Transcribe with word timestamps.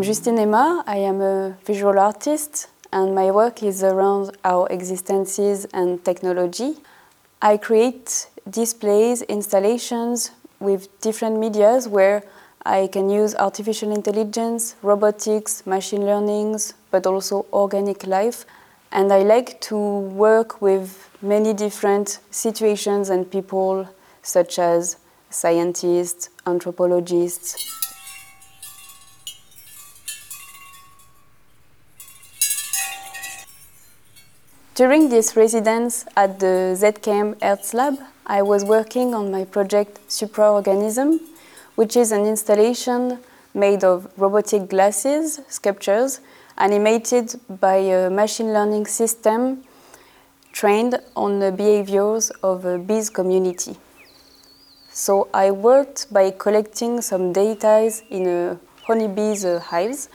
I'm 0.00 0.06
Justine 0.06 0.38
Emard. 0.38 0.84
I 0.86 0.96
am 0.96 1.20
a 1.20 1.58
visual 1.66 1.98
artist 1.98 2.68
and 2.90 3.14
my 3.14 3.30
work 3.30 3.62
is 3.62 3.82
around 3.82 4.34
our 4.46 4.66
existences 4.70 5.66
and 5.74 6.02
technology. 6.02 6.76
I 7.42 7.58
create 7.58 8.28
displays, 8.48 9.20
installations 9.20 10.30
with 10.58 10.88
different 11.02 11.38
medias 11.38 11.86
where 11.86 12.22
I 12.64 12.86
can 12.86 13.10
use 13.10 13.34
artificial 13.34 13.92
intelligence, 13.92 14.74
robotics, 14.80 15.66
machine 15.66 16.06
learnings, 16.06 16.72
but 16.90 17.06
also 17.06 17.44
organic 17.52 18.06
life. 18.06 18.46
And 18.92 19.12
I 19.12 19.18
like 19.18 19.60
to 19.68 19.76
work 19.76 20.62
with 20.62 21.10
many 21.20 21.52
different 21.52 22.20
situations 22.30 23.10
and 23.10 23.30
people, 23.30 23.86
such 24.22 24.58
as 24.58 24.96
scientists, 25.28 26.30
anthropologists. 26.46 27.89
During 34.80 35.10
this 35.10 35.36
residence 35.36 36.06
at 36.16 36.40
the 36.40 36.74
ZKM 36.74 37.42
Hertz-Lab, 37.42 37.98
I 38.26 38.40
was 38.40 38.64
working 38.64 39.12
on 39.14 39.30
my 39.30 39.44
project 39.44 40.00
Supraorganism, 40.08 41.20
which 41.74 41.98
is 41.98 42.12
an 42.12 42.24
installation 42.24 43.18
made 43.52 43.84
of 43.84 44.10
robotic 44.16 44.70
glasses, 44.70 45.38
sculptures, 45.48 46.20
animated 46.56 47.38
by 47.60 47.74
a 47.74 48.08
machine 48.08 48.54
learning 48.54 48.86
system 48.86 49.64
trained 50.52 50.98
on 51.14 51.40
the 51.40 51.52
behaviors 51.52 52.30
of 52.42 52.64
a 52.64 52.78
bees 52.78 53.10
community. 53.10 53.76
So 54.90 55.28
I 55.34 55.50
worked 55.50 56.10
by 56.10 56.30
collecting 56.30 57.02
some 57.02 57.34
data 57.34 57.92
in 58.08 58.26
a 58.26 58.58
honeybees 58.86 59.44
uh, 59.44 59.60
hives. 59.60 60.08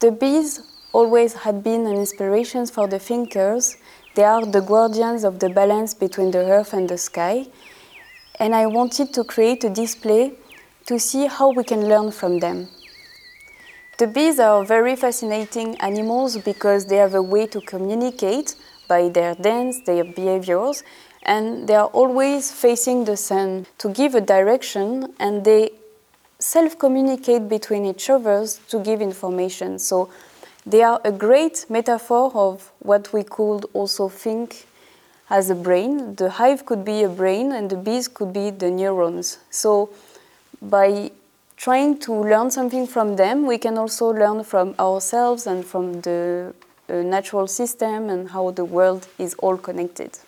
The 0.00 0.10
bees 0.10 0.60
always 0.94 1.34
had 1.34 1.62
been 1.62 1.86
an 1.86 1.96
inspiration 1.96 2.66
for 2.66 2.86
the 2.86 2.98
thinkers. 2.98 3.76
They 4.14 4.24
are 4.24 4.46
the 4.46 4.60
guardians 4.60 5.24
of 5.24 5.40
the 5.40 5.50
balance 5.50 5.92
between 5.92 6.30
the 6.30 6.38
earth 6.38 6.72
and 6.72 6.88
the 6.88 6.96
sky. 6.96 7.46
And 8.38 8.54
I 8.54 8.66
wanted 8.66 9.12
to 9.14 9.24
create 9.24 9.64
a 9.64 9.70
display 9.70 10.32
to 10.86 10.98
see 11.00 11.26
how 11.26 11.50
we 11.50 11.64
can 11.64 11.88
learn 11.88 12.12
from 12.12 12.38
them. 12.38 12.68
The 13.98 14.06
bees 14.06 14.38
are 14.38 14.64
very 14.64 14.96
fascinating 14.96 15.76
animals 15.80 16.38
because 16.38 16.86
they 16.86 16.96
have 16.96 17.14
a 17.14 17.22
way 17.22 17.46
to 17.48 17.60
communicate 17.60 18.54
by 18.88 19.08
their 19.08 19.34
dance, 19.34 19.80
their 19.86 20.04
behaviors, 20.04 20.84
and 21.22 21.68
they 21.68 21.74
are 21.74 21.86
always 21.86 22.52
facing 22.52 23.04
the 23.04 23.16
sun 23.16 23.66
to 23.78 23.88
give 23.88 24.14
a 24.14 24.20
direction 24.20 25.14
and 25.18 25.44
they 25.44 25.70
self 26.38 26.78
communicate 26.78 27.48
between 27.48 27.84
each 27.86 28.10
other 28.10 28.46
to 28.68 28.78
give 28.80 29.00
information. 29.00 29.78
So 29.78 30.10
they 30.66 30.82
are 30.82 31.00
a 31.04 31.12
great 31.12 31.66
metaphor 31.68 32.32
of 32.34 32.72
what 32.78 33.12
we 33.12 33.22
could 33.22 33.66
also 33.72 34.08
think 34.08 34.66
as 35.28 35.50
a 35.50 35.54
brain. 35.54 36.14
The 36.14 36.30
hive 36.30 36.64
could 36.64 36.84
be 36.84 37.02
a 37.02 37.08
brain, 37.08 37.52
and 37.52 37.68
the 37.68 37.76
bees 37.76 38.08
could 38.08 38.32
be 38.32 38.50
the 38.50 38.70
neurons. 38.70 39.38
So, 39.50 39.90
by 40.62 41.10
trying 41.56 41.98
to 42.00 42.12
learn 42.12 42.50
something 42.50 42.86
from 42.86 43.16
them, 43.16 43.46
we 43.46 43.58
can 43.58 43.78
also 43.78 44.06
learn 44.06 44.44
from 44.44 44.74
ourselves 44.78 45.46
and 45.46 45.64
from 45.64 46.00
the 46.00 46.54
uh, 46.88 46.94
natural 47.02 47.46
system 47.46 48.08
and 48.10 48.30
how 48.30 48.50
the 48.50 48.64
world 48.64 49.06
is 49.18 49.34
all 49.34 49.56
connected. 49.56 50.18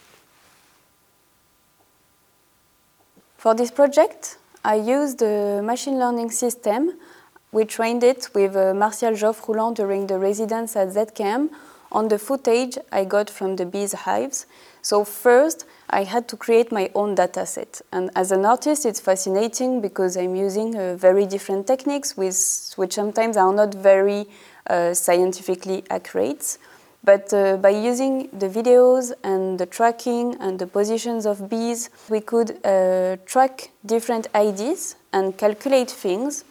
For 3.37 3.55
this 3.55 3.70
project, 3.70 4.39
I 4.64 4.77
used 4.77 5.23
a 5.23 5.63
machine 5.63 5.98
learning 5.98 6.30
system 6.30 6.92
we 7.56 7.64
trained 7.64 8.05
it 8.05 8.28
with 8.34 8.55
uh, 8.55 8.74
Martial 8.74 9.12
Geoffre-Rouland 9.12 9.77
during 9.77 10.06
the 10.06 10.18
residence 10.18 10.77
at 10.77 10.89
ZKM 10.89 11.48
on 11.90 12.08
the 12.08 12.18
footage 12.18 12.77
I 12.92 13.06
got 13.06 13.30
from 13.30 13.56
the 13.56 13.64
bees' 13.64 13.94
hives. 13.94 14.44
So 14.83 15.05
first, 15.05 15.64
I 15.89 16.05
had 16.05 16.28
to 16.28 16.36
create 16.36 16.70
my 16.70 16.90
own 16.95 17.14
data 17.14 17.46
set. 17.46 17.80
And 17.92 18.11
as 18.14 18.30
an 18.30 18.45
artist, 18.45 18.84
it's 18.84 19.00
fascinating 19.00 19.80
because 19.80 20.18
I'm 20.18 20.36
using 20.36 20.77
uh, 20.77 20.96
very 20.96 21.24
different 21.24 21.66
techniques 21.66 22.14
with, 22.14 22.36
which 22.77 22.92
sometimes 22.92 23.39
are 23.39 23.55
not 23.55 23.72
very 23.72 24.27
uh, 24.68 24.92
scientifically 24.92 25.83
accurate. 25.89 26.58
But 27.05 27.33
uh, 27.33 27.56
by 27.56 27.70
using 27.70 28.28
the 28.39 28.50
videos 28.50 29.12
and 29.24 29.58
the 29.58 29.64
tracking 29.64 30.36
and 30.40 30.58
the 30.58 30.66
positions 30.66 31.24
of 31.24 31.48
bees, 31.48 31.89
we 32.11 32.20
could 32.20 32.50
uh, 32.66 33.16
track 33.24 33.70
different 33.86 34.27
IDs 34.34 34.96
and 35.14 35.39
calculate 35.39 35.90
things 35.90 36.45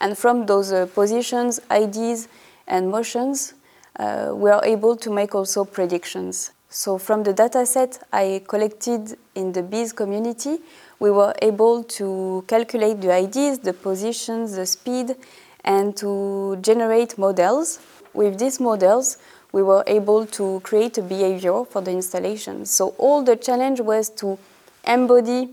and 0.00 0.16
from 0.16 0.46
those 0.46 0.72
uh, 0.72 0.86
positions, 0.86 1.60
IDs, 1.70 2.28
and 2.66 2.90
motions, 2.90 3.54
uh, 3.98 4.30
we 4.32 4.50
are 4.50 4.64
able 4.64 4.96
to 4.96 5.10
make 5.10 5.34
also 5.34 5.64
predictions. 5.64 6.52
So 6.68 6.98
from 6.98 7.24
the 7.24 7.32
data 7.32 7.66
set 7.66 8.02
I 8.12 8.42
collected 8.46 9.18
in 9.34 9.52
the 9.52 9.62
bees 9.62 9.92
community, 9.92 10.58
we 11.00 11.10
were 11.10 11.34
able 11.42 11.82
to 11.84 12.44
calculate 12.46 13.00
the 13.00 13.16
IDs, 13.16 13.58
the 13.58 13.72
positions, 13.72 14.54
the 14.54 14.66
speed, 14.66 15.16
and 15.64 15.96
to 15.96 16.56
generate 16.62 17.18
models. 17.18 17.80
With 18.14 18.38
these 18.38 18.60
models, 18.60 19.18
we 19.52 19.62
were 19.62 19.82
able 19.86 20.26
to 20.26 20.60
create 20.62 20.96
a 20.98 21.02
behavior 21.02 21.64
for 21.64 21.82
the 21.82 21.90
installation. 21.90 22.64
So 22.66 22.94
all 22.98 23.22
the 23.22 23.36
challenge 23.36 23.80
was 23.80 24.08
to 24.10 24.38
embody 24.86 25.50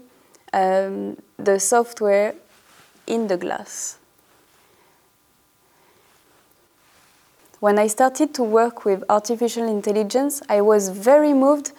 um, 0.54 1.18
the 1.38 1.60
software 1.60 2.36
in 3.08 3.28
the 3.28 3.38
glass. 3.38 3.98
When 7.60 7.80
I 7.80 7.88
started 7.88 8.36
to 8.36 8.44
work 8.44 8.86
with 8.86 9.04
artificial 9.10 9.68
intelligence, 9.68 10.44
I 10.48 10.62
was 10.62 10.90
very 10.90 11.34
moved 11.34 11.72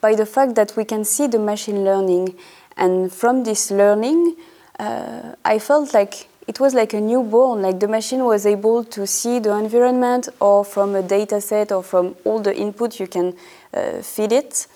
by 0.00 0.16
the 0.16 0.26
fact 0.26 0.56
that 0.56 0.76
we 0.76 0.84
can 0.84 1.04
see 1.04 1.28
the 1.28 1.38
machine 1.38 1.84
learning. 1.84 2.36
And 2.76 3.12
from 3.12 3.44
this 3.44 3.70
learning, 3.70 4.36
uh, 4.80 5.34
I 5.44 5.60
felt 5.60 5.94
like 5.94 6.28
it 6.48 6.58
was 6.58 6.74
like 6.74 6.94
a 6.94 7.00
newborn, 7.00 7.62
like 7.62 7.78
the 7.78 7.86
machine 7.86 8.24
was 8.24 8.44
able 8.44 8.82
to 8.84 9.06
see 9.06 9.38
the 9.38 9.54
environment 9.54 10.28
or 10.40 10.64
from 10.64 10.96
a 10.96 11.02
data 11.02 11.40
set 11.40 11.70
or 11.70 11.84
from 11.84 12.16
all 12.24 12.40
the 12.40 12.56
input 12.56 12.98
you 12.98 13.06
can 13.06 13.36
uh, 13.72 14.02
feed 14.02 14.32
it. 14.32 14.66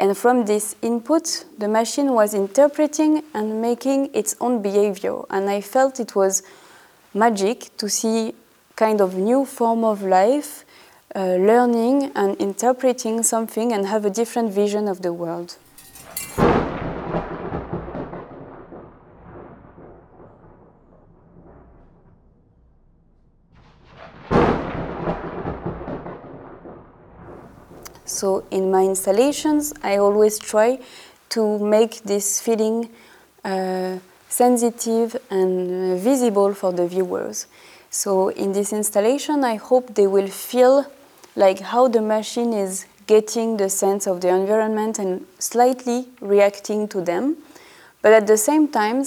And 0.00 0.18
from 0.18 0.46
this 0.46 0.74
input, 0.82 1.44
the 1.58 1.68
machine 1.68 2.12
was 2.12 2.34
interpreting 2.34 3.22
and 3.34 3.62
making 3.62 4.12
its 4.14 4.34
own 4.40 4.62
behavior. 4.62 5.20
And 5.30 5.48
I 5.48 5.60
felt 5.60 6.00
it 6.00 6.16
was 6.16 6.42
magic 7.14 7.76
to 7.76 7.88
see 7.88 8.34
kind 8.82 9.00
of 9.00 9.14
new 9.14 9.44
form 9.44 9.84
of 9.84 10.02
life, 10.02 10.64
uh, 11.14 11.36
learning 11.50 12.10
and 12.16 12.36
interpreting 12.38 13.22
something 13.22 13.72
and 13.72 13.86
have 13.86 14.04
a 14.04 14.10
different 14.10 14.50
vision 14.52 14.88
of 14.88 15.02
the 15.02 15.12
world. 15.12 15.56
So 28.04 28.44
in 28.50 28.72
my 28.72 28.82
installations, 28.82 29.72
I 29.84 29.98
always 29.98 30.40
try 30.40 30.80
to 31.28 31.58
make 31.60 32.02
this 32.02 32.40
feeling 32.40 32.90
uh, 33.44 33.98
sensitive 34.28 35.16
and 35.30 35.52
uh, 35.70 35.96
visible 35.96 36.52
for 36.52 36.72
the 36.72 36.88
viewers. 36.88 37.46
So 37.94 38.30
in 38.30 38.52
this 38.52 38.72
installation, 38.72 39.44
I 39.44 39.56
hope 39.56 39.94
they 39.96 40.06
will 40.06 40.26
feel 40.26 40.86
like 41.36 41.60
how 41.60 41.88
the 41.88 42.00
machine 42.00 42.54
is 42.54 42.86
getting 43.06 43.58
the 43.58 43.68
sense 43.68 44.06
of 44.06 44.22
the 44.22 44.28
environment 44.28 44.98
and 44.98 45.26
slightly 45.38 46.08
reacting 46.22 46.88
to 46.88 47.02
them. 47.02 47.36
But 48.00 48.14
at 48.14 48.26
the 48.26 48.38
same 48.38 48.68
time, 48.68 49.04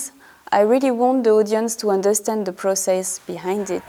I 0.51 0.61
really 0.61 0.91
want 0.91 1.23
the 1.23 1.31
audience 1.31 1.75
to 1.77 1.89
understand 1.89 2.45
the 2.45 2.53
process 2.53 3.17
behind 3.17 3.71
it. 3.71 3.81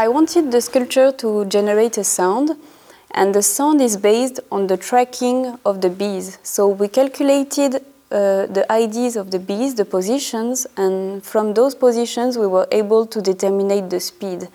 I 0.00 0.08
wanted 0.08 0.50
the 0.50 0.62
sculpture 0.62 1.12
to 1.12 1.44
generate 1.44 1.98
a 1.98 2.04
sound, 2.04 2.56
and 3.10 3.34
the 3.34 3.42
sound 3.42 3.82
is 3.82 3.98
based 3.98 4.40
on 4.50 4.66
the 4.66 4.78
tracking 4.78 5.58
of 5.66 5.82
the 5.82 5.90
bees. 5.90 6.38
So 6.42 6.68
we 6.68 6.88
calculated 6.88 7.74
uh, 8.10 8.46
the 8.46 8.64
IDs 8.70 9.16
of 9.16 9.30
the 9.30 9.38
bees, 9.38 9.74
the 9.74 9.84
positions, 9.84 10.66
and 10.78 11.22
from 11.22 11.52
those 11.52 11.74
positions 11.74 12.38
we 12.38 12.46
were 12.46 12.66
able 12.72 13.04
to 13.08 13.20
determine 13.20 13.90
the 13.90 14.00
speed. 14.00 14.48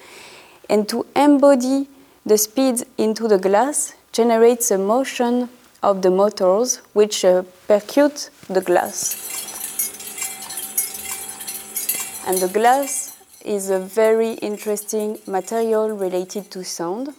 And 0.68 0.90
to 0.90 1.06
embody 1.16 1.90
the 2.26 2.40
speed 2.40 2.82
into 2.98 3.28
the 3.28 3.38
glass 3.38 3.94
generates 4.14 4.72
a 4.72 4.80
motion 4.80 5.50
of 5.84 6.02
the 6.02 6.10
motors 6.10 6.78
which 6.94 7.24
uh, 7.24 7.44
percute 7.68 8.32
the 8.50 8.62
glass. 8.62 9.14
And 12.26 12.40
the 12.40 12.48
glass 12.48 13.15
is 13.46 13.70
a 13.70 13.80
very 13.80 14.34
interesting 14.34 15.20
material 15.28 15.90
related 15.90 16.50
to 16.52 16.64
sound. 16.64 17.14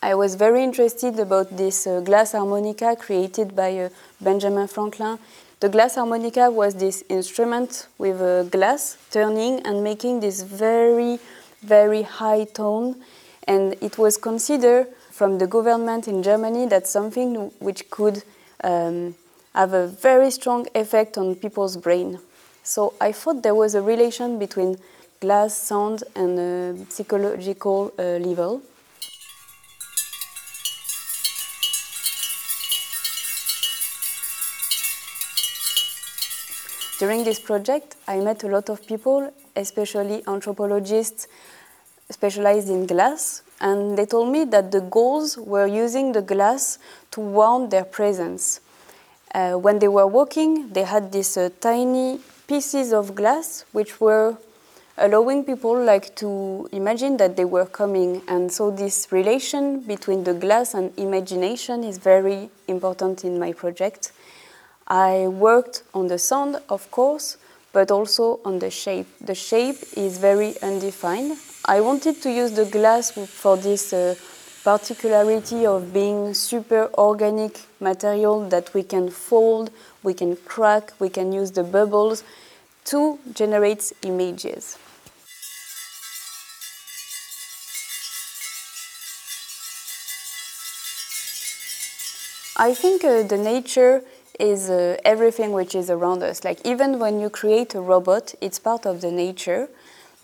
I 0.00 0.14
was 0.14 0.36
very 0.36 0.62
interested 0.62 1.18
about 1.18 1.56
this 1.56 1.86
uh, 1.86 2.00
glass 2.00 2.32
harmonica 2.32 2.94
created 2.96 3.56
by 3.56 3.76
uh, 3.76 3.88
Benjamin 4.20 4.68
Franklin. 4.68 5.18
The 5.60 5.68
glass 5.68 5.96
harmonica 5.96 6.50
was 6.50 6.76
this 6.76 7.02
instrument 7.08 7.88
with 7.98 8.20
a 8.20 8.48
glass 8.48 8.96
turning 9.10 9.60
and 9.66 9.82
making 9.82 10.20
this 10.20 10.42
very, 10.42 11.18
very 11.62 12.02
high 12.02 12.44
tone. 12.44 13.02
And 13.48 13.74
it 13.80 13.98
was 13.98 14.16
considered 14.16 14.86
from 15.10 15.38
the 15.38 15.48
government 15.48 16.06
in 16.06 16.22
Germany 16.22 16.66
that 16.66 16.86
something 16.86 17.50
which 17.58 17.90
could 17.90 18.22
um, 18.62 19.16
have 19.52 19.72
a 19.72 19.88
very 19.88 20.30
strong 20.30 20.68
effect 20.76 21.18
on 21.18 21.34
people's 21.34 21.76
brain. 21.76 22.20
So 22.62 22.94
I 23.00 23.10
thought 23.10 23.42
there 23.42 23.56
was 23.56 23.74
a 23.74 23.82
relation 23.82 24.38
between 24.38 24.78
glass, 25.20 25.56
sound, 25.56 26.04
and 26.14 26.38
uh, 26.38 26.84
psychological 26.88 27.92
uh, 27.98 28.02
level. 28.18 28.62
During 36.98 37.22
this 37.22 37.38
project, 37.38 37.94
I 38.08 38.18
met 38.18 38.42
a 38.42 38.48
lot 38.48 38.68
of 38.68 38.84
people, 38.84 39.32
especially 39.54 40.24
anthropologists 40.26 41.28
specialized 42.10 42.68
in 42.68 42.86
glass, 42.86 43.42
and 43.60 43.96
they 43.96 44.06
told 44.06 44.32
me 44.32 44.44
that 44.46 44.72
the 44.72 44.80
Gauls 44.80 45.36
were 45.36 45.66
using 45.66 46.12
the 46.12 46.22
glass 46.22 46.78
to 47.12 47.20
warn 47.20 47.68
their 47.68 47.84
presence. 47.84 48.60
Uh, 49.32 49.52
when 49.52 49.78
they 49.78 49.88
were 49.88 50.06
walking, 50.06 50.72
they 50.72 50.82
had 50.82 51.12
these 51.12 51.36
uh, 51.36 51.50
tiny 51.60 52.18
pieces 52.48 52.92
of 52.92 53.14
glass 53.14 53.64
which 53.72 54.00
were 54.00 54.36
allowing 54.98 55.44
people 55.44 55.80
like 55.80 56.14
to 56.16 56.68
imagine 56.72 57.16
that 57.16 57.36
they 57.36 57.44
were 57.44 57.66
coming 57.66 58.22
and 58.28 58.52
so 58.52 58.70
this 58.70 59.10
relation 59.10 59.80
between 59.80 60.24
the 60.24 60.34
glass 60.34 60.74
and 60.74 60.92
imagination 60.98 61.84
is 61.84 61.98
very 61.98 62.50
important 62.66 63.24
in 63.24 63.38
my 63.38 63.52
project 63.52 64.12
I 64.88 65.28
worked 65.28 65.82
on 65.92 66.08
the 66.08 66.18
sound, 66.18 66.56
of 66.70 66.90
course, 66.90 67.36
but 67.74 67.90
also 67.90 68.40
on 68.46 68.58
the 68.58 68.70
shape. 68.70 69.06
The 69.20 69.34
shape 69.34 69.76
is 69.94 70.16
very 70.16 70.54
undefined. 70.62 71.36
I 71.66 71.82
wanted 71.82 72.22
to 72.22 72.30
use 72.30 72.52
the 72.52 72.64
glass 72.64 73.10
for 73.10 73.58
this 73.58 73.92
uh, 73.92 74.14
particularity 74.64 75.66
of 75.66 75.92
being 75.92 76.32
super 76.32 76.88
organic 76.96 77.60
material 77.80 78.48
that 78.48 78.72
we 78.72 78.82
can 78.82 79.10
fold, 79.10 79.70
we 80.02 80.14
can 80.14 80.36
crack, 80.36 80.92
we 80.98 81.10
can 81.10 81.32
use 81.34 81.50
the 81.50 81.64
bubbles 81.64 82.24
to 82.86 83.18
generate 83.34 83.92
images. 84.02 84.78
I 92.60 92.74
think 92.74 93.04
uh, 93.04 93.22
the 93.22 93.38
nature 93.38 94.02
is 94.40 94.68
uh, 94.68 94.96
everything 95.04 95.52
which 95.52 95.76
is 95.76 95.90
around 95.90 96.24
us. 96.24 96.42
Like 96.42 96.58
even 96.66 96.98
when 96.98 97.20
you 97.20 97.30
create 97.30 97.76
a 97.76 97.80
robot, 97.80 98.34
it's 98.40 98.58
part 98.58 98.84
of 98.84 99.00
the 99.00 99.12
nature. 99.12 99.68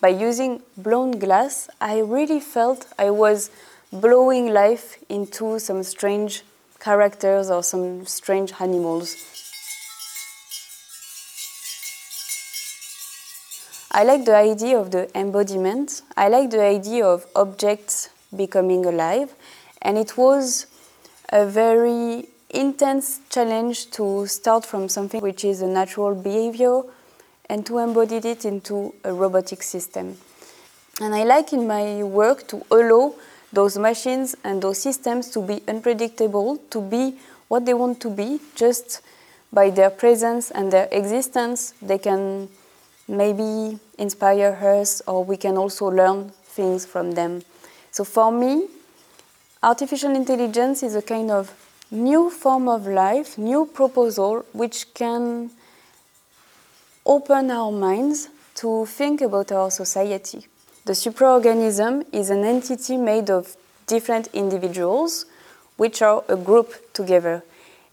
By 0.01 0.09
using 0.09 0.61
blown 0.75 1.17
glass, 1.17 1.69
I 1.79 1.99
really 1.99 2.41
felt 2.41 2.87
I 2.99 3.09
was 3.11 3.51
blowing 3.89 4.47
life 4.51 4.97
into 5.07 5.59
some 5.59 5.81
strange 5.83 6.43
characters 6.81 7.49
or 7.49 7.63
some 7.63 8.05
strange 8.05 8.51
animals. 8.59 9.15
I 13.93 14.03
like 14.03 14.25
the 14.25 14.35
idea 14.35 14.77
of 14.77 14.91
the 14.91 15.07
embodiment. 15.17 16.01
I 16.17 16.27
like 16.27 16.49
the 16.49 16.61
idea 16.61 17.05
of 17.05 17.25
objects 17.33 18.09
becoming 18.35 18.85
alive. 18.85 19.33
And 19.81 19.97
it 19.97 20.17
was 20.17 20.67
a 21.29 21.45
very 21.45 22.27
intense 22.49 23.19
challenge 23.29 23.91
to 23.91 24.25
start 24.27 24.65
from 24.65 24.87
something 24.87 25.21
which 25.21 25.43
is 25.43 25.61
a 25.61 25.67
natural 25.67 26.15
behavior 26.15 26.81
and 27.49 27.65
to 27.65 27.79
embody 27.79 28.17
it 28.17 28.45
into 28.45 28.93
a 29.03 29.13
robotic 29.13 29.61
system. 29.61 30.17
And 31.01 31.13
I 31.13 31.23
like 31.23 31.51
in 31.51 31.67
my 31.67 32.03
work 32.03 32.47
to 32.47 32.65
allow 32.71 33.15
those 33.51 33.77
machines 33.77 34.35
and 34.43 34.61
those 34.61 34.79
systems 34.79 35.29
to 35.31 35.41
be 35.41 35.61
unpredictable, 35.67 36.57
to 36.69 36.81
be 36.81 37.17
what 37.47 37.65
they 37.65 37.73
want 37.73 37.99
to 38.01 38.09
be, 38.09 38.39
just 38.55 39.01
by 39.51 39.69
their 39.69 39.89
presence 39.89 40.51
and 40.51 40.71
their 40.71 40.87
existence, 40.91 41.73
they 41.81 41.97
can 41.97 42.49
maybe 43.07 43.79
inspire 43.97 44.57
us 44.61 45.01
or 45.07 45.23
we 45.23 45.37
can 45.37 45.57
also 45.57 45.87
learn 45.87 46.29
things 46.43 46.85
from 46.85 47.11
them. 47.11 47.41
So 47.91 48.03
for 48.03 48.31
me, 48.31 48.67
artificial 49.63 50.15
intelligence 50.15 50.83
is 50.83 50.95
a 50.95 51.01
kind 51.01 51.31
of 51.31 51.53
new 51.91 52.29
form 52.29 52.67
of 52.67 52.87
life, 52.87 53.37
new 53.37 53.65
proposal, 53.65 54.45
which 54.53 54.93
can 54.93 55.51
open 57.05 57.51
our 57.51 57.71
minds 57.71 58.29
to 58.55 58.85
think 58.85 59.21
about 59.21 59.51
our 59.51 59.69
society. 59.69 60.47
The 60.85 60.93
supraorganism 60.93 62.05
is 62.13 62.29
an 62.29 62.43
entity 62.43 62.97
made 62.97 63.29
of 63.29 63.55
different 63.87 64.27
individuals, 64.33 65.25
which 65.77 66.01
are 66.01 66.23
a 66.27 66.35
group 66.35 66.93
together. 66.93 67.43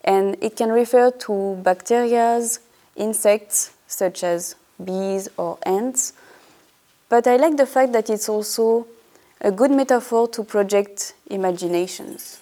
And 0.04 0.36
it 0.40 0.56
can 0.56 0.70
refer 0.70 1.10
to 1.10 1.60
bacteria, 1.62 2.42
insects 2.96 3.72
such 3.86 4.24
as 4.24 4.56
bees 4.82 5.28
or 5.36 5.58
ants. 5.62 6.12
But 7.08 7.26
I 7.26 7.36
like 7.36 7.56
the 7.56 7.66
fact 7.66 7.92
that 7.92 8.10
it's 8.10 8.28
also 8.28 8.86
a 9.44 9.50
good 9.50 9.72
metaphor 9.72 10.28
to 10.28 10.44
project 10.44 11.14
imaginations. 11.28 12.38